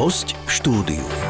[0.00, 1.29] Host v štúdiu.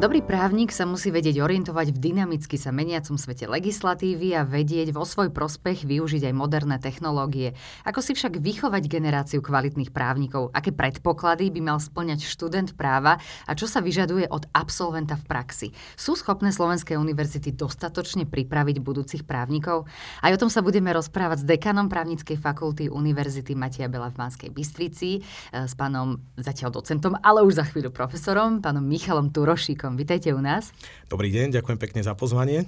[0.00, 5.04] Dobrý právnik sa musí vedieť orientovať v dynamicky sa meniacom svete legislatívy a vedieť vo
[5.04, 7.52] svoj prospech využiť aj moderné technológie.
[7.84, 10.56] Ako si však vychovať generáciu kvalitných právnikov?
[10.56, 15.68] Aké predpoklady by mal splňať študent práva a čo sa vyžaduje od absolventa v praxi?
[16.00, 19.84] Sú schopné slovenské univerzity dostatočne pripraviť budúcich právnikov?
[20.24, 24.48] Aj o tom sa budeme rozprávať s dekanom právnickej fakulty Univerzity Matia Bela v Banskej
[24.48, 29.89] Bystrici, eh, s pánom zatiaľ docentom, ale už za chvíľu profesorom, pánom Michalom Turošíkom.
[29.96, 30.74] Vítajte u nás.
[31.06, 32.66] Dobrý deň, ďakujem pekne za pozvanie.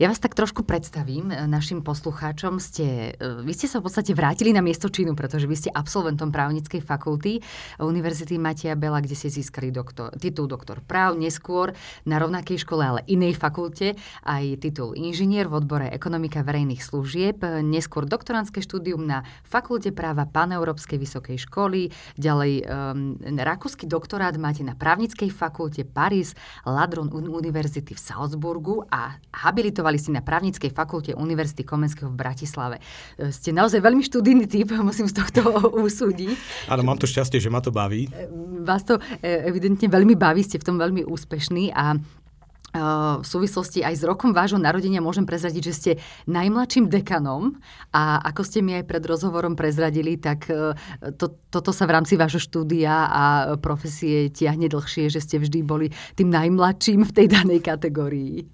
[0.00, 2.56] Ja vás tak trošku predstavím e, našim poslucháčom.
[2.56, 6.32] Ste, e, vy ste sa v podstate vrátili na miesto činu, pretože vy ste absolventom
[6.32, 7.44] právnickej fakulty
[7.80, 11.76] Univerzity Matia Bela, kde ste získali doktor, titul doktor práv, neskôr
[12.08, 18.08] na rovnakej škole, ale inej fakulte, aj titul inžinier v odbore ekonomika verejných služieb, neskôr
[18.08, 25.28] doktorantské štúdium na fakulte práva Paneurópskej vysokej školy, ďalej um, rakúsky doktorát máte na právnickej
[25.32, 26.32] fakulte Paris
[26.64, 29.18] Ladron Univerzity v Salzburgu a
[29.60, 32.80] habilitovali si na právnickej fakulte Univerzity Komenského v Bratislave.
[33.20, 35.44] E, ste naozaj veľmi študijný typ, musím z tohto
[35.86, 36.32] usúdiť.
[36.72, 38.08] Áno, mám to šťastie, že ma to baví.
[38.08, 38.24] E,
[38.64, 42.00] vás to e, evidentne veľmi baví, ste v tom veľmi úspešní a
[42.70, 45.92] v súvislosti aj s rokom vášho narodenia môžem prezradiť, že ste
[46.30, 47.58] najmladším dekanom
[47.90, 50.78] a ako ste mi aj pred rozhovorom prezradili, tak e,
[51.18, 53.22] to, toto sa v rámci vášho štúdia a
[53.58, 58.46] profesie tiahne dlhšie, že ste vždy boli tým najmladším v tej danej kategórii.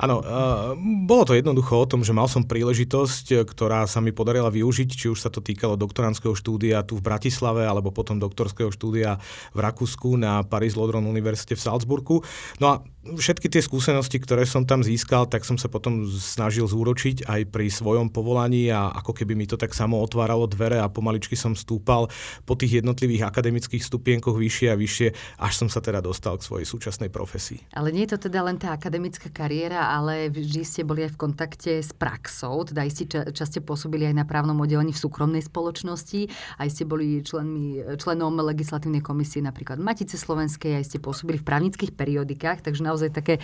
[0.00, 0.74] Áno, uh,
[1.06, 5.06] bolo to jednoducho o tom, že mal som príležitosť, ktorá sa mi podarila využiť, či
[5.06, 9.22] už sa to týkalo doktorandského štúdia tu v Bratislave, alebo potom doktorského štúdia
[9.54, 12.16] v Rakúsku na Paris Lodron Univerzite v Salzburgu.
[12.58, 17.28] No a všetky tie skúsenosti, ktoré som tam získal, tak som sa potom snažil zúročiť
[17.28, 21.36] aj pri svojom povolaní a ako keby mi to tak samo otváralo dvere a pomaličky
[21.36, 22.08] som stúpal
[22.48, 26.64] po tých jednotlivých akademických stupienkoch vyššie a vyššie, až som sa teda dostal k svojej
[26.64, 27.60] súčasnej profesii.
[27.76, 31.20] Ale nie je to teda len tá akademická kariéra, ale vždy ste boli aj v
[31.20, 33.04] kontakte s praxou, teda ste
[33.36, 39.04] časte pôsobili aj na právnom oddelení v súkromnej spoločnosti, aj ste boli členmi, členom legislatívnej
[39.04, 43.41] komisie napríklad Matice Slovenskej, aj ste pôsobili v právnických periodikách, takže naozaj také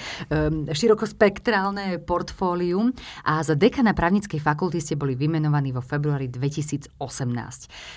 [0.73, 2.93] širokospektrálne portfólium.
[3.25, 6.97] A za dekana právnickej fakulty ste boli vymenovaní vo februári 2018.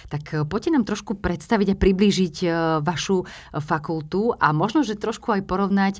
[0.09, 2.51] Tak uh, poďte nám trošku predstaviť a priblížiť uh,
[2.81, 3.23] vašu
[3.61, 5.95] fakultu a možno, že trošku aj porovnať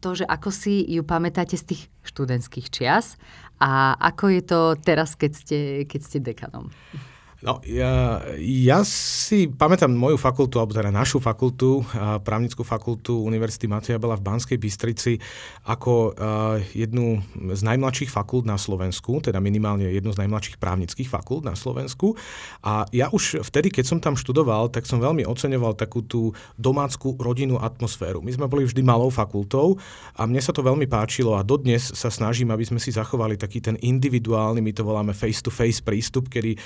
[0.00, 3.16] to, že ako si ju pamätáte z tých študentských čias
[3.60, 6.68] a ako je to teraz, keď ste, keď ste dekanom.
[7.44, 11.84] No, ja, ja si pamätám moju fakultu, alebo teda našu fakultu,
[12.24, 15.20] právnickú fakultu Univerzity Mateja Bela v Banskej Bystrici
[15.68, 16.16] ako
[16.72, 17.20] jednu
[17.52, 22.16] z najmladších fakult na Slovensku, teda minimálne jednu z najmladších právnických fakult na Slovensku.
[22.64, 27.12] A ja už vtedy, keď som tam študoval, tak som veľmi oceňoval takú tú domácku
[27.20, 28.24] rodinnú atmosféru.
[28.24, 29.76] My sme boli vždy malou fakultou
[30.16, 33.60] a mne sa to veľmi páčilo a dodnes sa snažím, aby sme si zachovali taký
[33.60, 36.56] ten individuálny, my to voláme face-to-face prístup, kedy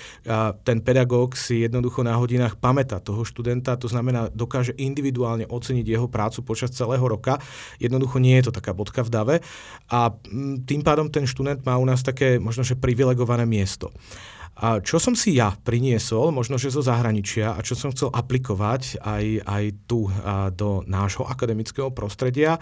[0.68, 6.12] ten pedagóg si jednoducho na hodinách pamätá toho študenta, to znamená, dokáže individuálne oceniť jeho
[6.12, 7.40] prácu počas celého roka.
[7.80, 9.36] Jednoducho nie je to taká bodka v dave
[9.88, 13.88] a mm, tým pádom ten študent má u nás také možno, že privilegované miesto.
[14.58, 18.98] A čo som si ja priniesol, možno že zo zahraničia a čo som chcel aplikovať
[19.00, 22.58] aj, aj tu a do nášho akademického prostredia,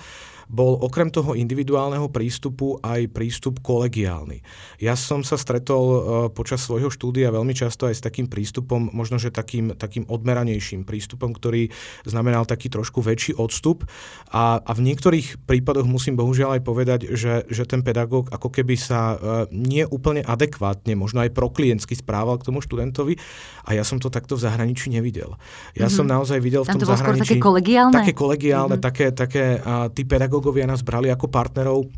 [0.47, 4.43] bol okrem toho individuálneho prístupu aj prístup kolegiálny.
[4.79, 5.99] Ja som sa stretol uh,
[6.31, 11.35] počas svojho štúdia veľmi často aj s takým prístupom, možno že takým, takým odmeranejším prístupom,
[11.35, 11.71] ktorý
[12.07, 13.83] znamenal taký trošku väčší odstup
[14.31, 18.75] a, a v niektorých prípadoch musím bohužiaľ aj povedať, že, že ten pedagóg ako keby
[18.79, 19.19] sa uh,
[19.51, 23.19] nie úplne adekvátne, možno aj proklientsky správal k tomu študentovi
[23.67, 25.35] a ja som to takto v zahraničí nevidel.
[25.75, 25.91] Ja mm-hmm.
[25.91, 27.35] som naozaj videl v tom to zahraničí...
[27.35, 27.95] také kolegiálne?
[27.99, 28.87] Také kolegiálne, mm-hmm.
[28.87, 30.07] také, také uh, tí
[30.37, 31.89] pedagógovia nás brali ako partnerov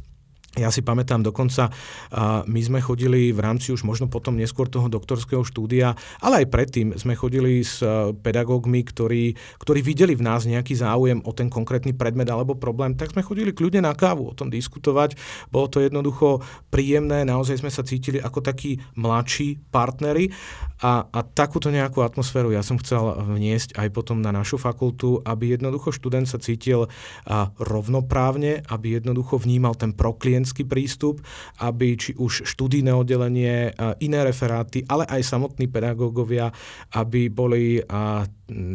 [0.57, 1.71] ja si pamätám dokonca,
[2.49, 6.89] my sme chodili v rámci už možno potom neskôr toho doktorského štúdia, ale aj predtým
[6.99, 7.79] sme chodili s
[8.25, 13.15] pedagógmi, ktorí, ktorí videli v nás nejaký záujem o ten konkrétny predmet alebo problém, tak
[13.15, 15.15] sme chodili kľudne na kávu o tom diskutovať.
[15.53, 16.43] Bolo to jednoducho
[16.73, 20.33] príjemné, naozaj sme sa cítili ako takí mladší partnery
[20.81, 23.05] a, a takúto nejakú atmosféru ja som chcel
[23.37, 26.89] vniesť aj potom na našu fakultu, aby jednoducho študent sa cítil
[27.61, 31.19] rovnoprávne, aby jednoducho vnímal ten proklient klientský prístup,
[31.59, 36.55] aby či už študijné oddelenie, iné referáty, ale aj samotní pedagógovia,
[36.95, 37.83] aby boli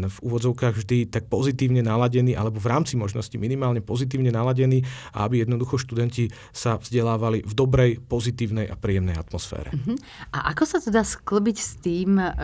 [0.04, 4.84] v úvodzovkách vždy tak pozitívne naladení, alebo v rámci možnosti minimálne pozitívne naladení
[5.16, 9.72] a aby jednoducho študenti sa vzdelávali v dobrej, pozitívnej a príjemnej atmosfére.
[9.74, 9.98] Uh-huh.
[10.36, 11.93] A ako sa teda sklbiť s tým,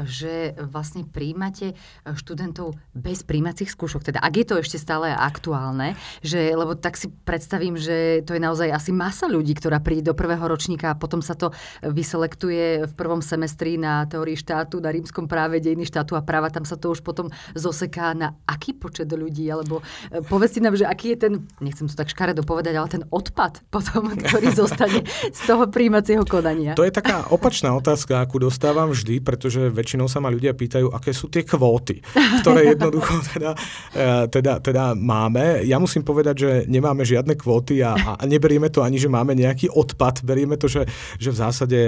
[0.05, 1.73] že vlastne príjmate
[2.05, 4.13] študentov bez príjmacích skúšok?
[4.13, 8.41] Teda ak je to ešte stále aktuálne, že, lebo tak si predstavím, že to je
[8.41, 11.49] naozaj asi masa ľudí, ktorá príde do prvého ročníka a potom sa to
[11.81, 16.67] vyselektuje v prvom semestri na teórii štátu, na rímskom práve, dejiny štátu a práva, tam
[16.67, 19.79] sa to už potom zoseká na aký počet ľudí, alebo
[20.11, 23.63] e, povedzte nám, že aký je ten, nechcem to tak škaredo povedať, ale ten odpad
[23.71, 26.75] potom, ktorý zostane z toho príjmacieho konania.
[26.75, 31.15] To je taká opačná otázka, akú dostávam vždy, pretože väčšinou sa ma ľudia pýtajú, aké
[31.15, 32.03] sú tie kvóty,
[32.43, 33.55] ktoré jednoducho teda,
[33.95, 35.63] e, teda, teda máme.
[35.63, 39.71] Ja musím povedať, že nemáme žiadne kvóty a, a neberieme to ani, že máme nejaký
[39.71, 40.83] odpad, berieme to, že,
[41.15, 41.79] že v zásade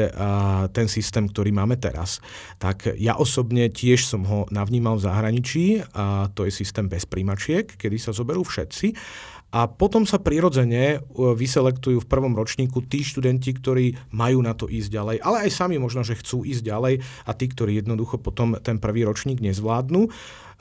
[0.71, 2.21] ten systém, ktorý máme teraz,
[2.61, 5.65] tak ja osobne tiež som ho navnímal v zahraničí
[5.97, 8.93] a to je systém bez príjmačiek, kedy sa zoberú všetci.
[9.51, 14.71] A potom sa prirodzene e, vyselektujú v prvom ročníku tí študenti, ktorí majú na to
[14.71, 18.55] ísť ďalej, ale aj sami možno, že chcú ísť ďalej a tí, ktorí jednoducho potom
[18.63, 20.07] ten prvý ročník nezvládnu.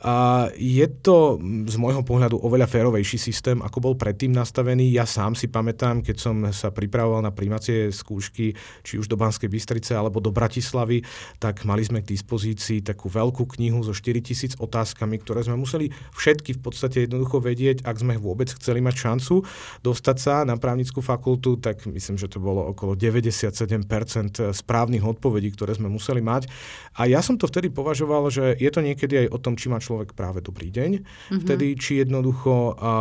[0.01, 1.37] A je to
[1.69, 4.89] z môjho pohľadu oveľa férovejší systém, ako bol predtým nastavený.
[4.89, 9.53] Ja sám si pamätám, keď som sa pripravoval na príjmacie skúšky, či už do Banskej
[9.53, 11.05] Bystrice alebo do Bratislavy,
[11.37, 16.57] tak mali sme k dispozícii takú veľkú knihu so 4000 otázkami, ktoré sme museli všetky
[16.57, 19.45] v podstate jednoducho vedieť, ak sme vôbec chceli mať šancu
[19.85, 23.77] dostať sa na právnickú fakultu, tak myslím, že to bolo okolo 97%
[24.57, 26.49] správnych odpovedí, ktoré sme museli mať.
[26.97, 29.77] A ja som to vtedy považoval, že je to niekedy aj o tom, či má
[29.91, 31.41] človek práve dobrý deň, mm-hmm.
[31.43, 32.93] vtedy či jednoducho a, a,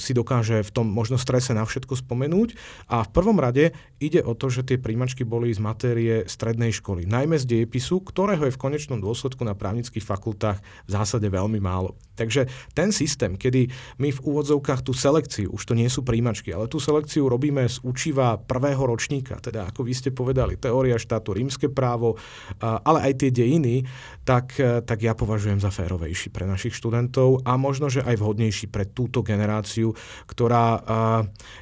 [0.00, 2.56] si dokáže v tom možno strese na všetko spomenúť.
[2.88, 7.04] A v prvom rade ide o to, že tie príjmačky boli z matérie strednej školy,
[7.04, 11.98] najmä z dejepisu, ktorého je v konečnom dôsledku na právnických fakultách v zásade veľmi málo.
[12.14, 13.68] Takže ten systém, kedy
[13.98, 17.82] my v úvodzovkách tú selekciu, už to nie sú príjmačky, ale tú selekciu robíme z
[17.82, 22.18] učiva prvého ročníka, teda ako vy ste povedali, teória štátu, rímske právo,
[22.62, 23.82] ale aj tie dejiny,
[24.22, 24.54] tak,
[24.86, 28.86] tak ja považujem za férové férovejší pre našich študentov a možno, že aj vhodnejší pre
[28.86, 29.98] túto generáciu,
[30.30, 30.78] ktorá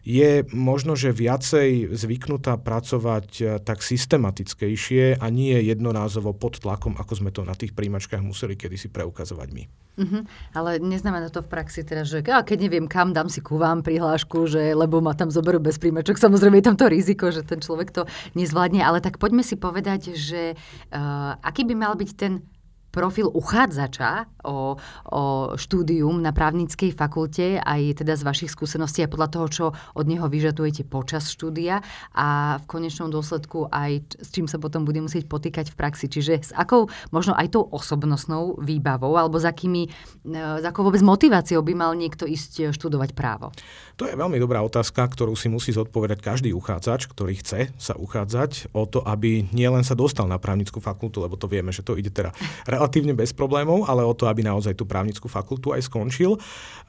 [0.04, 7.30] je možno, že viacej zvyknutá pracovať tak systematickejšie a nie jednorázovo pod tlakom, ako sme
[7.32, 9.64] to na tých príjmačkách museli kedysi preukazovať my.
[9.96, 10.28] Uh-huh.
[10.52, 13.80] Ale neznamená to v praxi teda, že a keď neviem kam, dám si ku vám
[13.80, 16.20] prihlášku, že, lebo ma tam zoberú bez príjmačok.
[16.20, 18.04] Samozrejme je tam to riziko, že ten človek to
[18.36, 18.84] nezvládne.
[18.84, 22.44] Ale tak poďme si povedať, že uh, aký by mal byť ten
[22.96, 24.80] profil uchádzača o,
[25.12, 25.22] o
[25.60, 30.24] štúdium na právnickej fakulte, aj teda z vašich skúseností a podľa toho, čo od neho
[30.24, 31.84] vyžadujete počas štúdia
[32.16, 36.08] a v konečnom dôsledku aj s čím sa potom bude musieť potýkať v praxi.
[36.08, 39.92] Čiže s akou možno aj tou osobnostnou výbavou alebo s, akými,
[40.32, 43.52] s akou vôbec motiváciou by mal niekto ísť študovať právo?
[44.00, 48.72] To je veľmi dobrá otázka, ktorú si musí zodpovedať každý uchádzač, ktorý chce sa uchádzať
[48.72, 52.12] o to, aby nielen sa dostal na právnickú fakultu, lebo to vieme, že to ide
[52.12, 52.32] teda
[52.86, 56.38] relatívne bez problémov, ale o to, aby naozaj tú právnickú fakultu aj skončil.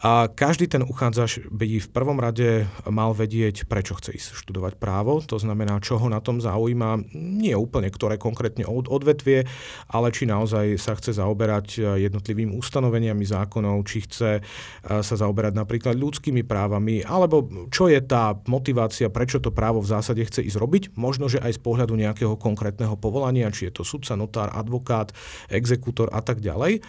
[0.05, 5.17] A každý ten uchádzač by v prvom rade mal vedieť, prečo chce ísť študovať právo,
[5.25, 9.49] to znamená, čo ho na tom zaujíma, nie úplne ktoré konkrétne odvetvie,
[9.89, 14.45] ale či naozaj sa chce zaoberať jednotlivými ustanoveniami zákonov, či chce
[14.85, 20.21] sa zaoberať napríklad ľudskými právami, alebo čo je tá motivácia, prečo to právo v zásade
[20.21, 24.13] chce ísť robiť, možno, že aj z pohľadu nejakého konkrétneho povolania, či je to sudca,
[24.13, 25.09] notár, advokát,
[25.49, 26.84] exekútor a tak ďalej.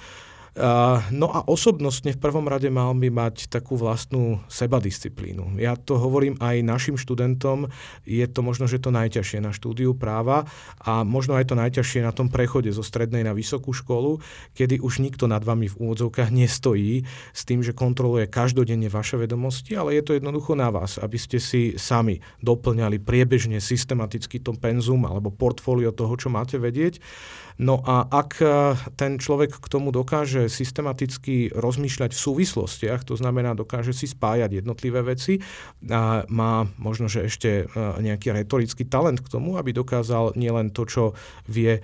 [1.14, 5.62] No a osobnostne v prvom rade mal by mať takú vlastnú sebadisciplínu.
[5.62, 7.70] Ja to hovorím aj našim študentom,
[8.02, 10.50] je to možno, že to najťažšie na štúdiu práva
[10.82, 14.18] a možno aj to najťažšie na tom prechode zo strednej na vysokú školu,
[14.58, 19.78] kedy už nikto nad vami v úvodzovkách nestojí s tým, že kontroluje každodenne vaše vedomosti,
[19.78, 25.06] ale je to jednoducho na vás, aby ste si sami doplňali priebežne systematicky to penzum
[25.06, 26.98] alebo portfólio toho, čo máte vedieť
[27.58, 28.46] No a ak e,
[28.94, 35.00] ten človek k tomu dokáže systematicky rozmýšľať v súvislostiach, to znamená dokáže si spájať jednotlivé
[35.04, 35.40] veci
[35.88, 40.84] a má možno, že ešte e, nejaký retorický talent k tomu, aby dokázal nielen to,
[40.88, 41.02] čo
[41.46, 41.80] vie e,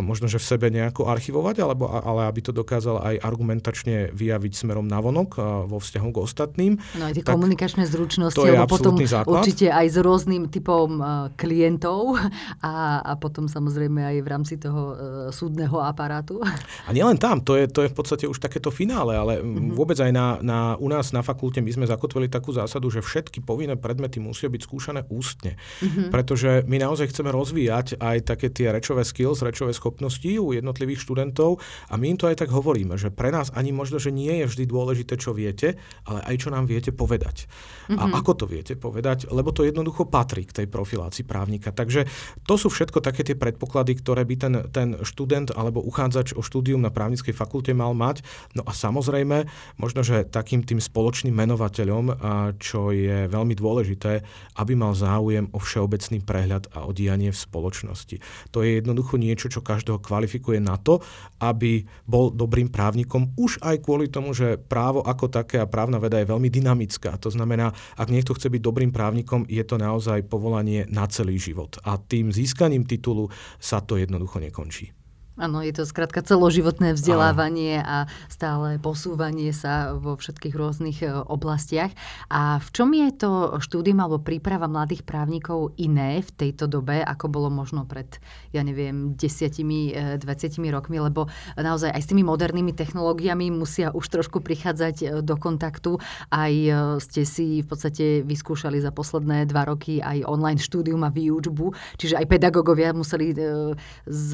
[0.00, 4.86] možno, že v sebe nejako archivovať, alebo, ale aby to dokázal aj argumentačne vyjaviť smerom
[4.86, 5.36] navonok
[5.68, 6.72] vo vzťahu k ostatným.
[6.98, 9.42] No aj tie komunikačné zručnosti, to je potom základ.
[9.42, 11.00] určite aj s rôznym typom
[11.34, 12.16] klientov
[12.64, 14.96] a, a potom samozrejme aj v rámci toho
[15.30, 16.40] súdneho aparátu.
[16.88, 19.78] A nielen tam, to je, to je v podstate už takéto finále, ale mm-hmm.
[19.78, 23.46] vôbec aj na, na, u nás na fakulte my sme zakotvili takú zásadu, že všetky
[23.46, 25.54] povinné predmety musia byť skúšané ústne.
[25.54, 26.10] Mm-hmm.
[26.10, 31.62] Pretože my naozaj chceme rozvíjať aj také tie rečové skills, rečové schopnosti u jednotlivých študentov
[31.86, 34.50] a my im to aj tak hovoríme, že pre nás ani možno, že nie je
[34.50, 37.46] vždy dôležité, čo viete, ale aj čo nám viete povedať.
[37.46, 38.00] Mm-hmm.
[38.00, 38.14] A mhm.
[38.18, 41.70] ako to viete povedať, lebo to jednoducho patrí k tej profilácii právnika.
[41.70, 42.08] Takže
[42.48, 46.80] to sú všetko také tie predpoklady, ktoré by ten, ten študent alebo uchádzač o štúdium
[46.80, 48.24] na právnickej fakulte mal mať.
[48.56, 49.44] No a samozrejme,
[49.76, 52.16] možno, že takým tým spoločným menovateľom,
[52.56, 54.24] čo je veľmi dôležité,
[54.56, 58.22] aby mal záujem o všeobecný prehľad a o v spoločnosti.
[58.54, 61.02] To je jednoducho niečo, čo každého kvalifikuje na to,
[61.42, 66.22] aby bol dobrým právnikom, už aj kvôli tomu, že právo ako také a právna veda
[66.22, 67.18] je veľmi dynamická.
[67.18, 71.82] To znamená, ak niekto chce byť dobrým právnikom, je to naozaj povolanie na celý život.
[71.82, 73.26] A tým získaním titulu
[73.58, 75.03] sa to jednoducho nekončí.
[75.34, 81.90] Áno, je to skrátka celoživotné vzdelávanie a stále posúvanie sa vo všetkých rôznych e, oblastiach.
[82.30, 87.26] A v čom je to štúdium alebo príprava mladých právnikov iné v tejto dobe, ako
[87.26, 88.22] bolo možno pred,
[88.54, 91.26] ja neviem, desiatimi, 20 e, rokmi, lebo
[91.58, 95.98] naozaj aj s tými modernými technológiami musia už trošku prichádzať e, do kontaktu.
[96.30, 96.54] Aj
[97.02, 102.22] ste si v podstate vyskúšali za posledné dva roky aj online štúdium a výučbu, čiže
[102.22, 104.28] aj pedagógovia museli z,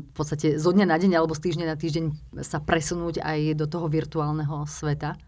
[0.00, 2.04] v podstate podstate zo dňa na deň alebo z týždňa na týždeň
[2.46, 5.18] sa presunúť aj do toho virtuálneho sveta?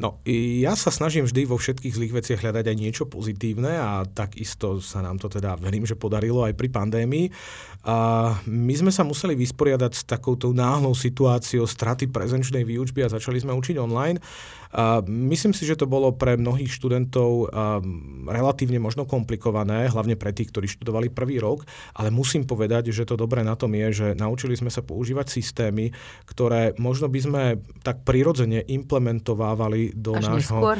[0.00, 4.80] No, ja sa snažím vždy vo všetkých zlých veciach hľadať aj niečo pozitívne a takisto
[4.80, 7.28] sa nám to teda, verím, že podarilo aj pri pandémii.
[7.84, 13.44] A my sme sa museli vysporiadať s takouto náhlou situáciou straty prezenčnej výučby a začali
[13.44, 14.16] sme učiť online.
[14.70, 17.50] A myslím si, že to bolo pre mnohých študentov
[18.30, 21.66] relatívne možno komplikované, hlavne pre tých, ktorí študovali prvý rok,
[21.98, 25.90] ale musím povedať, že to dobré na tom je, že naučili sme sa používať systémy,
[26.30, 27.42] ktoré možno by sme
[27.82, 30.62] tak prirodzene implementovávali do Až nášho...
[30.62, 30.76] Neskôr?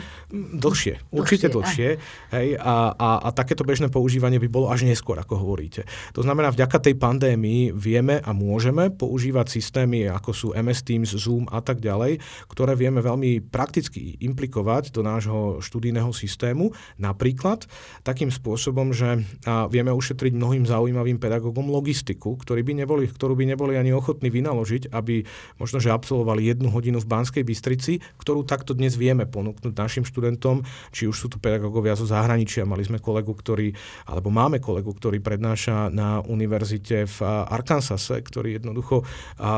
[0.55, 1.99] Dlhšie, určite dlhšie.
[1.99, 5.83] dlhšie hej, a, a, a takéto bežné používanie by bolo až neskôr, ako hovoríte.
[6.15, 11.51] To znamená, vďaka tej pandémii vieme a môžeme používať systémy, ako sú MS Teams, Zoom
[11.51, 17.65] a tak ďalej, ktoré vieme veľmi prakticky prakticky implikovať do nášho študijného systému, napríklad
[18.05, 19.25] takým spôsobom, že
[19.73, 24.93] vieme ušetriť mnohým zaujímavým pedagógom logistiku, ktorí by neboli, ktorú by neboli ani ochotní vynaložiť,
[24.93, 25.25] aby
[25.57, 30.61] možno, že absolvovali jednu hodinu v Banskej Bystrici, ktorú takto dnes vieme ponúknuť našim študentom,
[30.93, 32.69] či už sú to pedagógovia zo zahraničia.
[32.69, 33.73] Mali sme kolegu, ktorý,
[34.13, 37.19] alebo máme kolegu, ktorý prednáša na univerzite v
[37.49, 39.09] Arkansase, ktorý jednoducho
[39.41, 39.53] a, a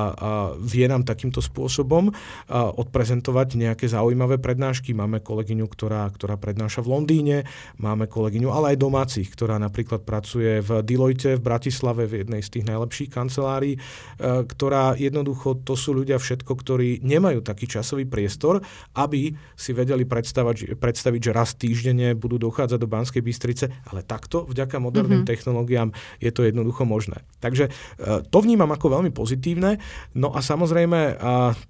[0.62, 4.92] vie nám takýmto spôsobom a, odprezentovať nejaké zaujímavé zaujímavé prednášky.
[4.92, 7.36] Máme kolegyňu, ktorá, ktorá prednáša v Londýne,
[7.80, 12.60] máme kolegyňu, ale aj domácich, ktorá napríklad pracuje v Deloitte v Bratislave, v jednej z
[12.60, 13.80] tých najlepších kancelárií, e,
[14.44, 18.60] ktorá jednoducho, to sú ľudia všetko, ktorí nemajú taký časový priestor,
[19.00, 24.44] aby si vedeli predstaviť, predstaviť že raz týždenne budú dochádzať do Banskej Bystrice, ale takto,
[24.44, 25.32] vďaka moderným mm-hmm.
[25.32, 25.88] technológiám,
[26.20, 27.24] je to jednoducho možné.
[27.40, 29.80] Takže e, to vnímam ako veľmi pozitívne.
[30.12, 31.16] No a samozrejme,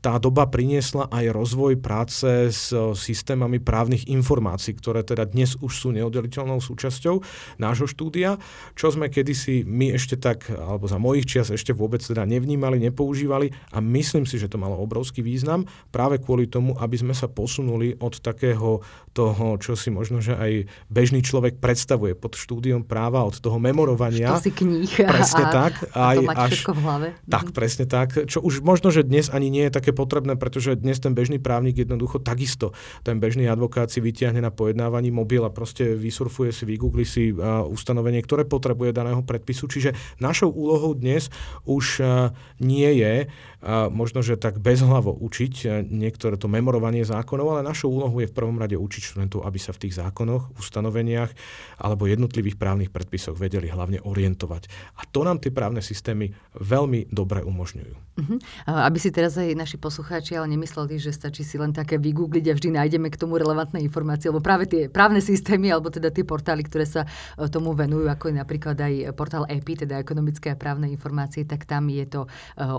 [0.02, 5.88] tá doba priniesla aj rozvoj práce s systémami právnych informácií, ktoré teda dnes už sú
[5.92, 7.20] neoddeliteľnou súčasťou
[7.60, 8.40] nášho štúdia,
[8.78, 13.52] čo sme kedysi my ešte tak, alebo za mojich čias ešte vôbec teda nevnímali, nepoužívali
[13.74, 17.96] a myslím si, že to malo obrovský význam práve kvôli tomu, aby sme sa posunuli
[18.00, 18.80] od takého
[19.12, 24.32] toho, čo si možno, že aj bežný človek predstavuje pod štúdiom práva, od toho memorovania.
[24.32, 27.08] To si kníh presne a, tak, aj, a to mať až, v hlave.
[27.28, 27.54] Tak, mhm.
[27.54, 28.08] presne tak.
[28.24, 31.76] Čo už možno, že dnes ani nie je také potrebné, pretože dnes ten bežný právnik
[31.76, 37.04] jednoducho takisto ten bežný advokát si vytiahne na pojednávaní mobil a proste vysurfuje si, vygoogli
[37.04, 37.34] si
[37.68, 39.66] ustanovenie, ktoré potrebuje daného predpisu.
[39.66, 41.28] Čiže našou úlohou dnes
[41.66, 42.30] už uh,
[42.62, 47.90] nie je uh, možno, že tak bezhlavo učiť uh, niektoré to memorovanie zákonov, ale našou
[47.90, 51.34] úlohou je v prvom rade učiť študentov, aby sa v tých zákonoch, ustanoveniach
[51.82, 54.70] alebo jednotlivých právnych predpisoch vedeli hlavne orientovať.
[55.00, 57.94] A to nám tie právne systémy veľmi dobre umožňujú.
[58.12, 58.38] Uh-huh.
[58.68, 62.52] Aby si teraz aj naši poslucháči ale nemysleli, že stačí si len také vygoogliť a
[62.52, 66.68] vždy nájdeme k tomu relevantné informácie, lebo práve tie právne systémy alebo teda tie portály,
[66.68, 70.92] ktoré sa e, tomu venujú, ako je napríklad aj portál EPI, teda ekonomické a právne
[70.92, 72.28] informácie, tak tam je to e,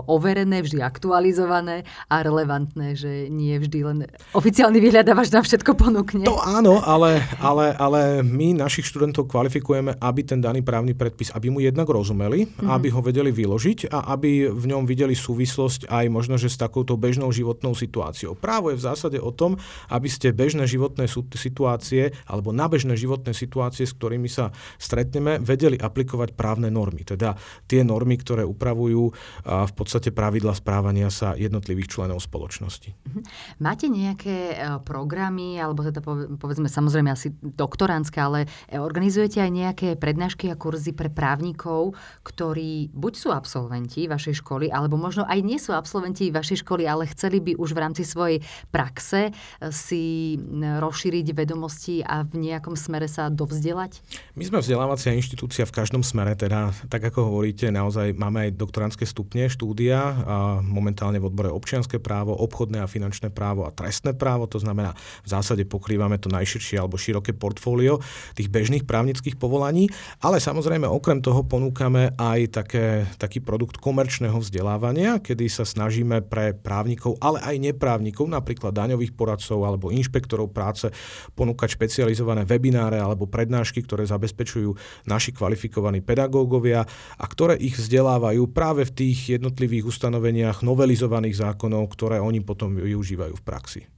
[0.06, 3.98] overené, vždy aktualizované a relevantné, že nie vždy len
[4.30, 6.30] oficiálny vyhľadávač nám všetko ponúkne.
[6.30, 11.50] To áno, ale, ale, ale my našich študentov kvalifikujeme, aby ten daný právny predpis, aby
[11.50, 12.70] mu jednak rozumeli, mm-hmm.
[12.70, 16.94] aby ho vedeli vyložiť a aby v ňom videli súvislosť aj možno, že s takouto
[16.94, 18.36] bežnou životnou situáciou.
[18.36, 19.56] Právo je v zásade o tom,
[19.88, 25.80] aby ste bežné životné situácie alebo na bežné životné situácie, s ktorými sa stretneme, vedeli
[25.80, 27.08] aplikovať právne normy.
[27.08, 32.92] Teda tie normy, ktoré upravujú v podstate pravidla správania sa jednotlivých členov spoločnosti.
[33.08, 33.20] Mhm.
[33.64, 34.36] Máte nejaké
[34.84, 36.04] programy, alebo teda
[36.36, 41.94] povedzme samozrejme asi doktoránske, ale organizujete aj nejaké prednášky a kurzy pre právnikov,
[42.26, 47.06] ktorí buď sú absolventi vašej školy, alebo možno aj nie sú absolventi vašej školy, ale
[47.14, 48.42] chceli by už v rámci svojej
[48.74, 49.13] praxe
[49.72, 53.98] si rozšíriť vedomosti a v nejakom smere sa dovzdelať?
[54.38, 59.04] My sme vzdelávacia inštitúcia v každom smere, teda tak ako hovoríte, naozaj máme aj doktorantské
[59.04, 64.46] stupne štúdia, a momentálne v odbore občianske právo, obchodné a finančné právo a trestné právo,
[64.46, 64.94] to znamená
[65.24, 67.98] v zásade pokrývame to najširšie alebo široké portfólio
[68.38, 69.90] tých bežných právnických povolaní,
[70.22, 76.54] ale samozrejme okrem toho ponúkame aj také, taký produkt komerčného vzdelávania, kedy sa snažíme pre
[76.54, 80.90] právnikov, ale aj neprávnikov, napríklad daňových poradcov alebo inšpektorov práce,
[81.34, 84.76] ponúkať špecializované webináre alebo prednášky, ktoré zabezpečujú
[85.08, 86.86] naši kvalifikovaní pedagógovia
[87.18, 93.34] a ktoré ich vzdelávajú práve v tých jednotlivých ustanoveniach novelizovaných zákonov, ktoré oni potom využívajú
[93.38, 93.93] v praxi.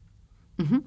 [0.57, 0.81] Uh-huh.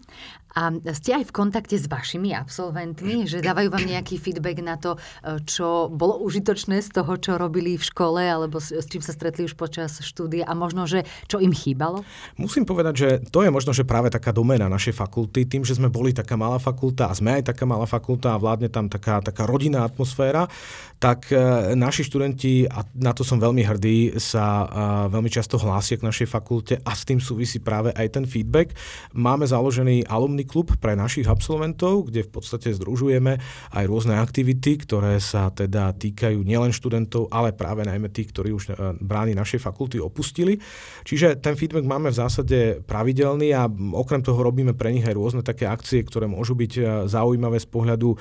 [0.57, 4.97] A ste aj v kontakte s vašimi absolventmi, že dávajú vám nejaký feedback na to,
[4.97, 9.13] e, čo bolo užitočné z toho, čo robili v škole, alebo s, s čím sa
[9.13, 12.01] stretli už počas štúdia a možno, že čo im chýbalo?
[12.41, 15.93] Musím povedať, že to je možno, že práve taká doména našej fakulty, tým, že sme
[15.93, 19.45] boli taká malá fakulta a sme aj taká malá fakulta a vládne tam taká, taká
[19.45, 20.49] rodinná atmosféra,
[20.97, 21.37] tak e,
[21.77, 24.67] naši študenti, a na to som veľmi hrdý, sa e,
[25.13, 28.73] veľmi často hlásia k našej fakulte a s tým súvisí práve aj ten feedback.
[29.13, 33.35] Máme založený alumný klub pre našich absolventov, kde v podstate združujeme
[33.75, 38.63] aj rôzne aktivity, ktoré sa teda týkajú nielen študentov, ale práve najmä tých, ktorí už
[38.71, 40.55] e, brány našej fakulty opustili.
[41.03, 45.41] Čiže ten feedback máme v zásade pravidelný a okrem toho robíme pre nich aj rôzne
[45.43, 48.15] také akcie, ktoré môžu byť e, zaujímavé z pohľadu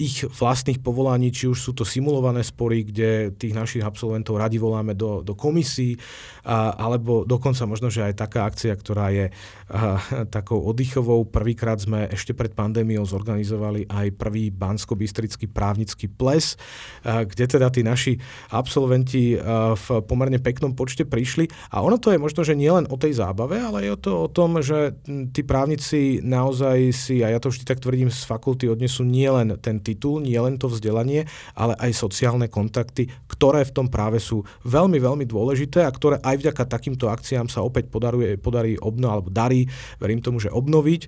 [0.00, 4.96] ich vlastných povolaní, či už sú to simulované spory, kde tých našich absolventov radi voláme
[4.96, 6.00] do, do komisí,
[6.48, 9.26] alebo dokonca možno, že aj taká akcia, ktorá je
[9.68, 9.91] a,
[10.28, 11.26] takou oddychovou.
[11.28, 16.60] Prvýkrát sme ešte pred pandémiou zorganizovali aj prvý bansko-bystrický právnický ples,
[17.02, 18.16] kde teda tí naši
[18.52, 19.34] absolventi
[19.74, 21.48] v pomerne peknom počte prišli.
[21.74, 24.60] A ono to je možno, že nielen o tej zábave, ale je to o tom,
[24.60, 24.96] že
[25.32, 29.80] tí právnici naozaj si, a ja to vždy tak tvrdím, z fakulty odnesú nielen ten
[29.80, 31.24] titul, nielen to vzdelanie,
[31.56, 36.36] ale aj sociálne kontakty, ktoré v tom práve sú veľmi, veľmi dôležité a ktoré aj
[36.38, 39.66] vďaka takýmto akciám sa opäť podaruje, podarí obno, alebo darí,
[40.02, 41.02] verím tomu, že obnoviť.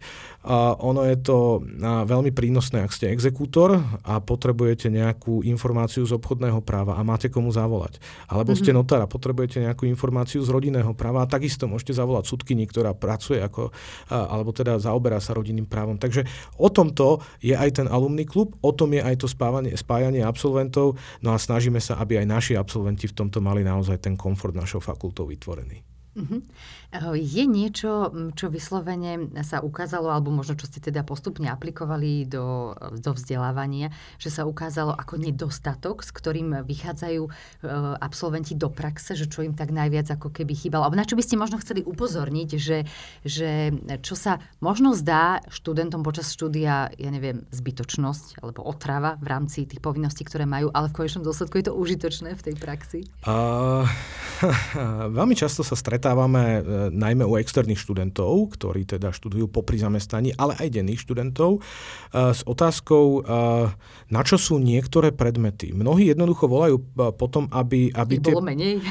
[0.45, 6.61] A ono je to veľmi prínosné, ak ste exekútor a potrebujete nejakú informáciu z obchodného
[6.61, 8.03] práva a máte komu zavolať.
[8.29, 8.61] Alebo mm-hmm.
[8.61, 8.79] ste mhm.
[8.81, 13.41] notár a potrebujete nejakú informáciu z rodinného práva a takisto môžete zavolať sudkyni, ktorá pracuje
[13.41, 13.73] ako,
[14.11, 15.97] alebo teda zaoberá sa rodinným právom.
[15.97, 16.27] Takže
[16.61, 21.01] o tomto je aj ten alumný klub, o tom je aj to spávanie, spájanie absolventov,
[21.25, 24.83] no a snažíme sa, aby aj naši absolventi v tomto mali naozaj ten komfort našou
[24.83, 25.94] fakultou vytvorený.
[26.15, 26.41] Uh-huh.
[27.19, 33.11] Je niečo, čo vyslovene sa ukázalo, alebo možno čo ste teda postupne aplikovali do, do
[33.11, 33.91] vzdelávania,
[34.23, 37.31] že sa ukázalo ako nedostatok, s ktorým vychádzajú e,
[37.99, 40.87] absolventi do praxe, že čo im tak najviac ako keby chýbalo.
[40.87, 42.87] Alebo na čo by ste možno chceli upozorniť, že,
[43.27, 43.75] že
[44.07, 49.83] čo sa možno zdá študentom počas štúdia, ja neviem, zbytočnosť alebo otrava v rámci tých
[49.83, 53.01] povinností, ktoré majú, ale v konečnom dôsledku je to užitočné v tej praxi?
[53.27, 53.83] Uh,
[55.19, 56.63] veľmi často sa stretá stretávame e,
[56.93, 61.61] najmä u externých študentov, ktorí teda študujú popri zamestnaní, ale aj denných študentov, e,
[62.13, 63.33] s otázkou, e,
[64.13, 65.73] na čo sú niektoré predmety.
[65.73, 66.77] Mnohí jednoducho volajú
[67.17, 67.89] potom, aby...
[67.97, 68.85] aby tie, bolo menej?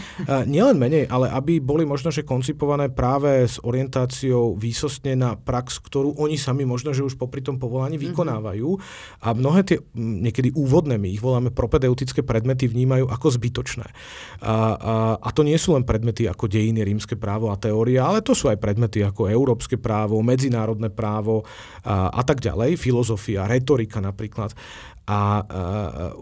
[0.50, 6.18] Nielen menej, ale aby boli možno, že koncipované práve s orientáciou výsostne na prax, ktorú
[6.18, 8.04] oni sami možno, že už popri tom povolaní mhm.
[8.10, 8.70] vykonávajú.
[8.74, 9.22] Mm-hmm.
[9.22, 13.86] A mnohé tie, niekedy úvodné, my ich voláme propedeutické predmety, vnímajú ako zbytočné.
[14.42, 18.08] A, a, a to nie sú len predmety ako dejiny rímskej rímske právo a teória,
[18.08, 21.44] ale to sú aj predmety ako európske právo, medzinárodné právo
[21.84, 24.56] a, a tak ďalej, filozofia, retorika napríklad.
[25.04, 25.20] A, a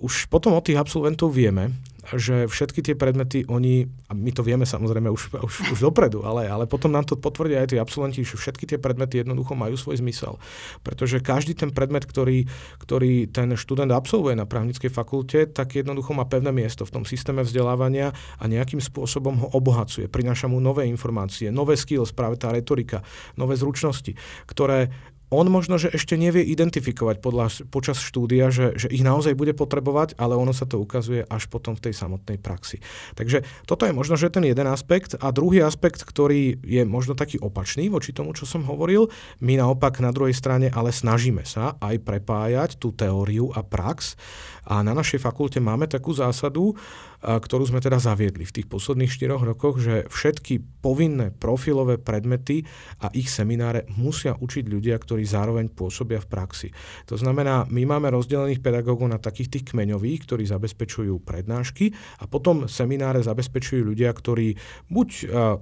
[0.01, 1.69] už potom od tých absolventov vieme,
[2.17, 6.49] že všetky tie predmety oni, a my to vieme samozrejme už, už, už dopredu, ale,
[6.49, 10.01] ale potom nám to potvrdia aj tí absolventi, že všetky tie predmety jednoducho majú svoj
[10.01, 10.41] zmysel.
[10.81, 12.49] Pretože každý ten predmet, ktorý,
[12.81, 17.45] ktorý ten študent absolvuje na právnickej fakulte, tak jednoducho má pevné miesto v tom systéme
[17.45, 18.11] vzdelávania
[18.41, 20.09] a nejakým spôsobom ho obohacuje.
[20.09, 23.05] Prináša mu nové informácie, nové skills, práve tá retorika,
[23.37, 24.17] nové zručnosti,
[24.49, 24.89] ktoré
[25.31, 30.19] on možno, že ešte nevie identifikovať podľa, počas štúdia, že, že ich naozaj bude potrebovať,
[30.19, 32.83] ale ono sa to ukazuje až potom v tej samotnej praxi.
[33.15, 35.15] Takže toto je možno, že ten jeden aspekt.
[35.23, 39.07] A druhý aspekt, ktorý je možno taký opačný voči tomu, čo som hovoril,
[39.39, 44.19] my naopak na druhej strane ale snažíme sa aj prepájať tú teóriu a prax.
[44.67, 46.77] A na našej fakulte máme takú zásadu,
[47.21, 52.65] ktorú sme teda zaviedli v tých posledných 4 rokoch, že všetky povinné profilové predmety
[52.97, 56.69] a ich semináre musia učiť ľudia, ktorí zároveň pôsobia v praxi.
[57.09, 62.69] To znamená, my máme rozdelených pedagógov na takých tých kmeňových, ktorí zabezpečujú prednášky a potom
[62.69, 64.53] semináre zabezpečujú ľudia, ktorí
[64.91, 65.09] buď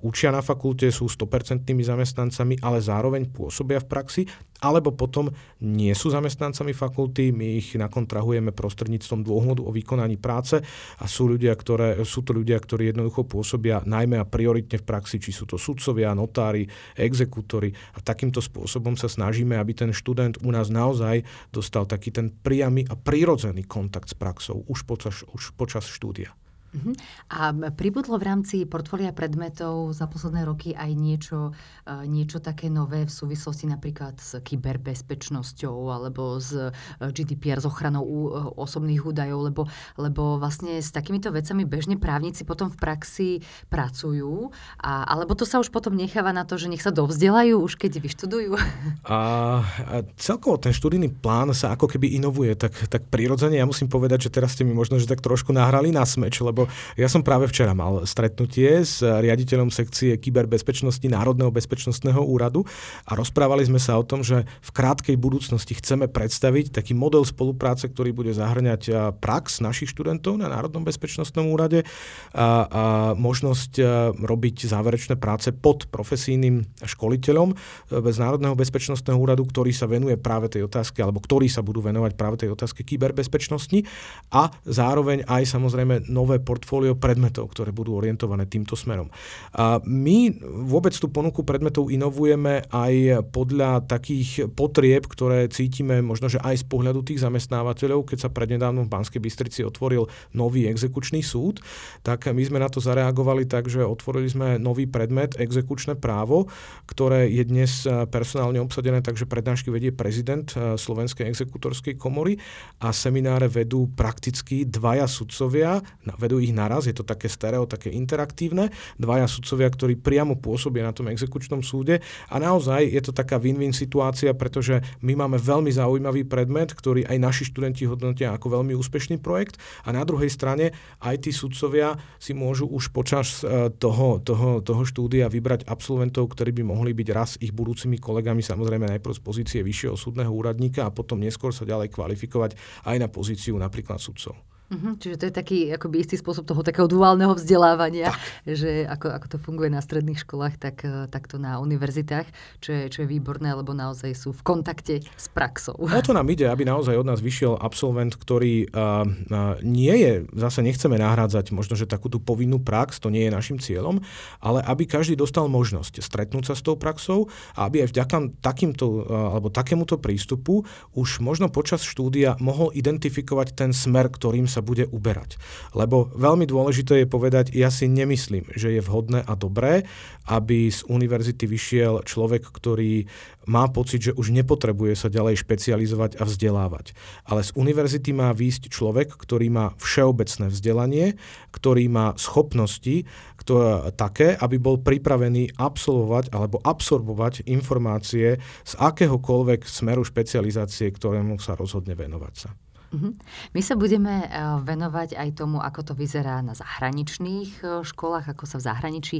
[0.03, 4.21] učia na fakulte, sú 100% zamestnancami, ale zároveň pôsobia v praxi,
[4.59, 5.31] alebo potom
[5.63, 10.59] nie sú zamestnancami fakulty, my ich nakontrahujeme prostredníctvom dôhodu o vykonaní práce
[10.99, 15.17] a sú, ľudia, ktoré, sú to ľudia, ktorí jednoducho pôsobia najmä a prioritne v praxi,
[15.19, 16.67] či sú to sudcovia, notári,
[16.99, 21.23] exekútory a takýmto spôsobom sa snažíme, aby ten študent u nás naozaj
[21.55, 26.35] dostal taký ten priamy a prírodzený kontakt s praxou už počas, už počas štúdia.
[26.69, 26.93] Uh-huh.
[27.33, 33.09] A pribudlo v rámci portfólia predmetov za posledné roky aj niečo, uh, niečo také nové
[33.09, 39.61] v súvislosti napríklad s kyberbezpečnosťou alebo s uh, GDPR, s ochranou uh, osobných údajov, lebo,
[39.97, 43.29] lebo vlastne s takýmito vecami bežne právnici potom v praxi
[43.73, 47.79] pracujú, a, alebo to sa už potom necháva na to, že nech sa dovzdelajú už
[47.79, 48.51] keď vyštudujú?
[49.09, 53.57] A, a celkovo ten študijný plán sa ako keby inovuje tak, tak prirodzene.
[53.57, 56.58] Ja musím povedať, že teraz ste mi možno, že tak trošku nahrali na smeč, lebo
[56.59, 56.67] lebo
[56.99, 62.67] ja som práve včera mal stretnutie s riaditeľom sekcie kyberbezpečnosti Národného bezpečnostného úradu
[63.07, 67.87] a rozprávali sme sa o tom, že v krátkej budúcnosti chceme predstaviť taký model spolupráce,
[67.87, 71.87] ktorý bude zahrňať prax našich študentov na Národnom bezpečnostnom úrade
[72.35, 72.83] a, a
[73.15, 73.79] možnosť
[74.19, 77.55] robiť záverečné práce pod profesijným školiteľom
[77.87, 82.19] z Národného bezpečnostného úradu, ktorý sa venuje práve tej otázke, alebo ktorí sa budú venovať
[82.19, 83.87] práve tej otázke kyberbezpečnosti
[84.35, 89.13] a zároveň aj samozrejme nové portfólio predmetov, ktoré budú orientované týmto smerom.
[89.53, 90.33] A my
[90.65, 96.65] vôbec tú ponuku predmetov inovujeme aj podľa takých potrieb, ktoré cítime možno, že aj z
[96.65, 101.61] pohľadu tých zamestnávateľov, keď sa prednedávnom v Banskej Bystrici otvoril nový exekučný súd,
[102.01, 106.49] tak my sme na to zareagovali tak, že otvorili sme nový predmet exekučné právo,
[106.89, 107.69] ktoré je dnes
[108.09, 112.39] personálne obsadené, takže prednášky vedie prezident eh, Slovenskej exekutorskej komory
[112.79, 115.83] a semináre vedú prakticky dvaja sudcovia,
[116.15, 120.95] vedú ich naraz, je to také stereo, také interaktívne, dvaja sudcovia, ktorí priamo pôsobia na
[120.95, 122.01] tom exekučnom súde.
[122.31, 127.17] A naozaj je to taká win-win situácia, pretože my máme veľmi zaujímavý predmet, ktorý aj
[127.19, 129.59] naši študenti hodnotia ako veľmi úspešný projekt.
[129.85, 130.71] A na druhej strane
[131.03, 136.55] aj tí sudcovia si môžu už počas e, toho, toho, toho štúdia vybrať absolventov, ktorí
[136.55, 140.93] by mohli byť raz ich budúcimi kolegami, samozrejme najprv z pozície vyššieho súdneho úradníka a
[140.93, 142.55] potom neskôr sa ďalej kvalifikovať
[142.87, 144.48] aj na pozíciu napríklad sudcov.
[144.69, 148.21] Uh-huh, čiže to je taký akoby istý spôsob toho takého duálneho vzdelávania, tak.
[148.45, 152.29] že ako, ako to funguje na stredných školách, tak, eh, tak to na univerzitách,
[152.61, 155.73] čo je, čo je výborné, lebo naozaj sú v kontakte s praxou.
[155.73, 160.13] O to nám ide, aby naozaj od nás vyšiel absolvent, ktorý uh, uh, nie je,
[160.37, 164.05] zase nechceme nahrádzať možno, že takú tú povinnú prax, to nie je našim cieľom,
[164.37, 167.25] ale aby každý dostal možnosť stretnúť sa s tou praxou
[167.57, 170.61] a aby aj vďaka takýmto, uh, alebo takémuto prístupu
[170.93, 175.39] už možno počas štúdia mohol identifikovať ten smer, ktorým sa sa bude uberať.
[175.71, 179.87] Lebo veľmi dôležité je povedať, ja si nemyslím, že je vhodné a dobré,
[180.27, 183.07] aby z univerzity vyšiel človek, ktorý
[183.47, 186.93] má pocit, že už nepotrebuje sa ďalej špecializovať a vzdelávať.
[187.25, 191.17] Ale z univerzity má výjsť človek, ktorý má všeobecné vzdelanie,
[191.49, 193.07] ktorý má schopnosti
[193.39, 201.55] ktoré, také, aby bol pripravený absolvovať alebo absorbovať informácie z akéhokoľvek smeru špecializácie, ktorému sa
[201.55, 202.51] rozhodne venovať sa.
[202.89, 203.13] Uh-huh.
[203.53, 204.29] My sa budeme eh,
[204.65, 209.17] venovať aj tomu, ako to vyzerá na zahraničných eh, školách, ako sa v zahraničí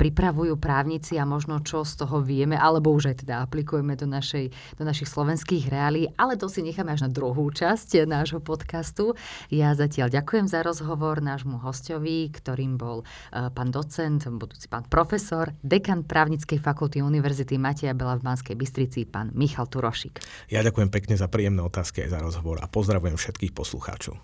[0.00, 4.48] pripravujú právnici a možno čo z toho vieme, alebo už aj teda aplikujeme do, našej,
[4.80, 9.12] do našich slovenských reálí, ale to si necháme až na druhú časť nášho podcastu.
[9.52, 15.52] Ja zatiaľ ďakujem za rozhovor nášmu hostovi, ktorým bol eh, pán docent, budúci pán profesor,
[15.60, 20.24] dekan právnickej fakulty Univerzity Mateja Bela v Banskej Bystrici, pán Michal Turošik.
[20.48, 22.66] Ja ďakujem pekne za príjemné otázky aj za rozhovor a
[23.10, 24.14] pozdravujem všetkých poslucháčov.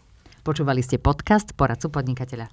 [0.47, 2.47] Počúvali ste podcast Poradcu podnikateľa.